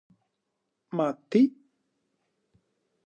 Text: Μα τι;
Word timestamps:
Μα 0.95 1.07
τι; 1.27 1.41